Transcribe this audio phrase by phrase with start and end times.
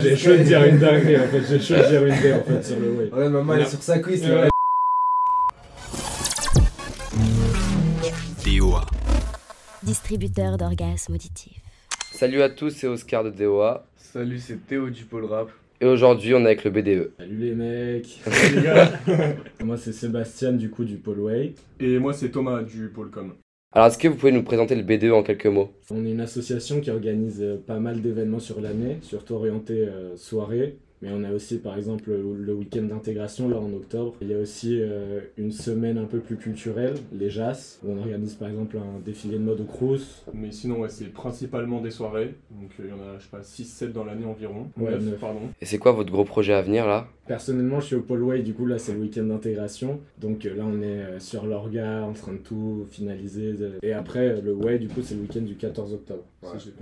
[0.00, 2.44] J'ai chaud de dire une dinguerie en fait, j'ai chaud de dire une dinguerie en
[2.44, 3.10] fait sur le way.
[3.12, 4.28] Ouais, maman elle est sur sa cuisse Ouais.
[4.28, 4.48] là.
[8.46, 8.86] DOA.
[9.82, 11.60] distributeur d'orgasmes auditifs.
[12.12, 13.88] Salut à tous, c'est Oscar de DOA.
[13.96, 15.50] Salut, c'est Théo du Pôle Rap.
[15.80, 16.70] Et aujourd'hui, on est avec le.
[16.70, 17.10] BDE.
[17.18, 18.92] Salut les mecs Salut les gars
[19.64, 21.54] Moi c'est Sébastien du coup du Polway.
[21.80, 23.32] Et moi, c'est Thomas du Pôle Com.
[23.72, 25.70] Alors, est-ce que vous pouvez nous présenter le BDE en quelques mots?
[25.90, 30.16] On est une association qui organise euh, pas mal d'événements sur l'année, surtout orientés euh,
[30.16, 30.78] soirée.
[31.02, 34.14] Mais on a aussi par exemple le week-end d'intégration là en octobre.
[34.20, 37.98] Il y a aussi euh, une semaine un peu plus culturelle, les JAS, où on
[37.98, 40.24] organise par exemple un défilé de mode au Crous.
[40.34, 42.34] Mais sinon, ouais, c'est principalement des soirées.
[42.50, 44.66] Donc, euh, il y en a, je sais pas, 6-7 dans l'année environ.
[44.76, 45.40] Ouais, pardon.
[45.60, 47.06] Et c'est quoi votre gros projet à venir là?
[47.26, 50.00] Personnellement, je suis au Polway, du coup là c'est le week-end d'intégration.
[50.18, 53.52] Donc euh, là on est euh, sur l'orga, en train de tout finaliser.
[53.52, 56.24] de- Et après le Way, du coup c'est le week-end du 14 octobre.
[56.52, 56.72] Ouais, si.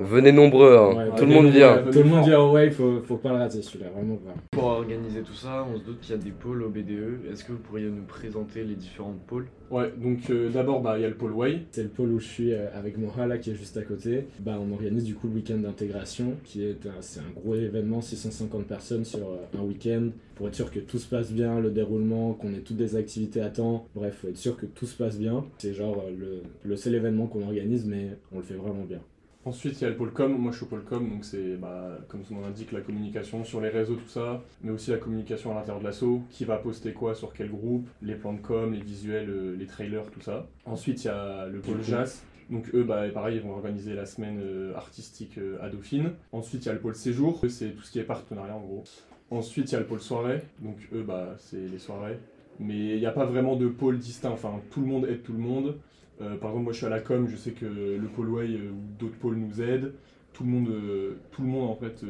[0.00, 0.94] Venez nombreux, hein.
[0.96, 1.76] Ouais, tout le monde vient.
[1.84, 4.34] ouais, Tout le monde vient au Way, faut, faut pas le rater celui-là, vraiment pas.
[4.52, 7.26] Pour organiser tout ça, on se doute qu'il y a des pôles au BDE.
[7.30, 9.46] Est-ce que vous pourriez nous présenter les différents pôles?
[9.70, 11.60] Ouais, donc euh, d'abord, bah, il y a le Pôle Way.
[11.72, 14.24] C'est le pôle où je suis euh, avec Moha là qui est juste à côté.
[14.40, 18.00] Bah, on organise du coup le week-end d'intégration qui est un, c'est un gros événement,
[18.00, 21.70] 650 personnes sur euh, un week-end pour être sûr que tout se passe bien, le
[21.70, 23.86] déroulement, qu'on ait toutes des activités à temps.
[23.94, 25.44] Bref, faut être sûr que tout se passe bien.
[25.58, 29.00] C'est genre euh, le, le seul événement qu'on organise mais on le fait vraiment bien.
[29.48, 30.36] Ensuite, il y a le Pôle Com.
[30.36, 33.44] Moi, je suis au Pôle Com, donc c'est, bah, comme son nom l'indique, la communication
[33.44, 34.42] sur les réseaux, tout ça.
[34.62, 36.20] Mais aussi la communication à l'intérieur de l'asso.
[36.28, 39.64] Qui va poster quoi sur quel groupe, les plans de com, les visuels, euh, les
[39.64, 40.46] trailers, tout ça.
[40.66, 42.22] Ensuite, il y a le Pôle Jazz.
[42.50, 46.10] Donc eux, bah, pareil, ils vont organiser la semaine euh, artistique euh, à Dauphine.
[46.32, 48.84] Ensuite, il y a le pôle séjour, c'est tout ce qui est partenariat en gros.
[49.30, 52.18] Ensuite, il y a le pôle soirée, donc eux, bah, c'est les soirées.
[52.60, 55.32] Mais il n'y a pas vraiment de pôle distinct, enfin, tout le monde aide tout
[55.32, 55.76] le monde.
[56.20, 58.46] Euh, par exemple, moi je suis à la com, je sais que le pôle Way
[58.46, 59.92] euh, ou d'autres pôles nous aident.
[60.32, 62.04] Tout le monde, euh, tout le monde en fait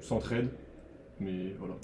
[0.00, 0.48] s'entraide.
[1.20, 1.74] Mais voilà.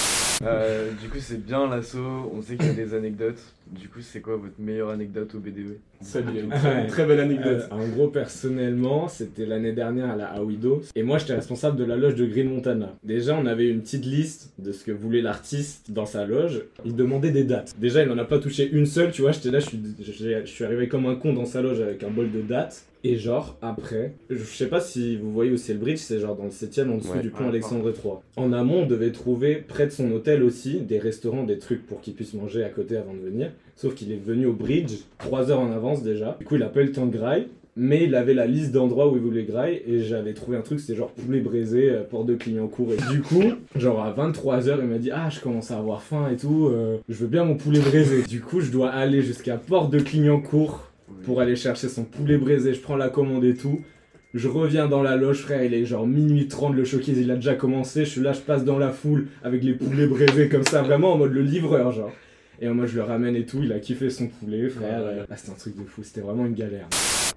[0.42, 2.31] Euh, Du coup, c'est bien l'assaut.
[2.34, 3.41] On sait qu'il y a des anecdotes.
[3.70, 7.06] Du coup, c'est quoi votre meilleure anecdote au BDE Ça, il y a une très,
[7.06, 7.69] belle anecdote.
[7.71, 10.83] Euh, en gros, personnellement, c'était l'année dernière à la Awido.
[10.94, 12.94] Et moi, j'étais responsable de la loge de Green Montana.
[13.03, 16.62] Déjà, on avait une petite liste de ce que voulait l'artiste dans sa loge.
[16.84, 17.75] Il demandait des dates.
[17.78, 19.33] Déjà, il n'en a pas touché une seule, tu vois.
[19.33, 22.10] J'étais là, je suis, je suis arrivé comme un con dans sa loge avec un
[22.10, 22.84] bol de dates.
[23.09, 26.34] Et genre, après, je sais pas si vous voyez où c'est le bridge, c'est genre
[26.37, 27.21] dans le 7ème en dessous Ouais.
[27.22, 28.15] du pont Ouais, Alexandre III.
[28.37, 32.00] En amont, on devait trouver près de son hôtel aussi des restaurants, des trucs pour
[32.00, 33.50] qu'il puisse manger à côté avant de venir.
[33.77, 36.37] Sauf qu'il est venu au bridge 3 heures en avance déjà.
[36.39, 37.47] Du coup, il a pas eu le temps de graille.
[37.78, 40.81] Mais il avait la liste d'endroits où il voulait graille et j'avais trouvé un truc,
[40.81, 42.95] c'était genre poulet braisé, euh, porte de Clignancourt.
[42.95, 43.43] Et du coup,
[43.77, 46.97] genre à 23h, il m'a dit Ah, je commence à avoir faim et tout, euh,
[47.11, 48.22] je veux bien mon poulet braisé.
[48.22, 50.91] Du coup, je dois aller jusqu'à porte de Clignancourt
[51.25, 52.75] pour aller chercher son poulet braisé.
[52.75, 53.81] Je prends la commande et tout.
[54.34, 57.37] Je reviens dans la loge, frère, il est genre minuit 30, le showcase il a
[57.37, 58.05] déjà commencé.
[58.05, 61.15] Je suis là, je passe dans la foule avec les poulets braisés comme ça, vraiment
[61.15, 62.12] en mode le livreur, genre.
[62.61, 65.05] Et moi je le ramène et tout, il a kiffé son poulet, frère.
[65.05, 65.22] Ouais.
[65.31, 66.87] Ah, c'était un truc de fou, c'était vraiment une galère.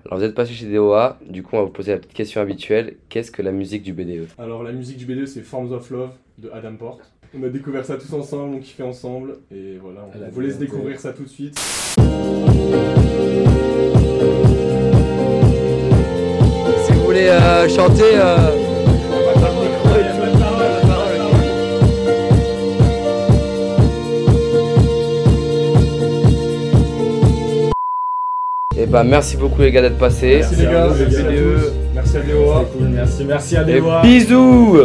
[0.06, 2.41] Alors, vous êtes passé chez DOA, du coup, on va vous poser la petite question
[2.41, 5.90] habituelle qu'est-ce que la musique du BDE Alors, la musique du BD, c'est Forms of
[5.90, 7.02] Love de Adam Porte.
[7.38, 9.38] On a découvert ça tous ensemble, on kiffait ensemble.
[9.52, 11.59] Et voilà, on vous laisse découvrir ça tout de suite.
[16.86, 18.16] Si vous voulez euh, chanter.
[28.78, 30.38] Et bah, merci beaucoup les gars d'être passés.
[30.40, 31.59] Merci les gars, Merci à merci à vous.
[31.59, 31.72] tous.
[31.94, 32.22] Merci à
[32.72, 34.02] cool, merci, merci à Et Dewa.
[34.02, 34.78] bisous